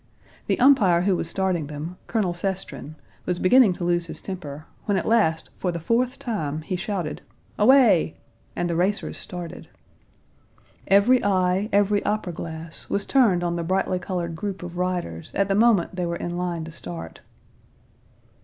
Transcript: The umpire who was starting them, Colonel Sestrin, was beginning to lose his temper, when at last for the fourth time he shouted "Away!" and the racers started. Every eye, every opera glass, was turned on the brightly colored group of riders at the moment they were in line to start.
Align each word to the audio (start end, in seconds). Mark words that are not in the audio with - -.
The 0.47 0.59
umpire 0.59 1.01
who 1.01 1.15
was 1.15 1.29
starting 1.29 1.67
them, 1.67 1.95
Colonel 2.07 2.33
Sestrin, 2.33 2.95
was 3.27 3.37
beginning 3.37 3.73
to 3.73 3.83
lose 3.83 4.07
his 4.07 4.19
temper, 4.19 4.65
when 4.85 4.97
at 4.97 5.05
last 5.05 5.51
for 5.55 5.71
the 5.71 5.79
fourth 5.79 6.17
time 6.17 6.63
he 6.63 6.75
shouted 6.75 7.21
"Away!" 7.59 8.17
and 8.55 8.67
the 8.67 8.75
racers 8.75 9.19
started. 9.19 9.69
Every 10.87 11.23
eye, 11.23 11.69
every 11.71 12.03
opera 12.03 12.33
glass, 12.33 12.89
was 12.89 13.05
turned 13.05 13.43
on 13.43 13.57
the 13.57 13.63
brightly 13.63 13.99
colored 13.99 14.35
group 14.35 14.63
of 14.63 14.79
riders 14.79 15.29
at 15.35 15.49
the 15.49 15.53
moment 15.53 15.95
they 15.95 16.07
were 16.07 16.15
in 16.15 16.35
line 16.35 16.63
to 16.63 16.71
start. 16.71 17.21